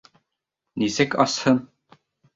Нисек 0.83 1.15
асһын? 1.27 1.63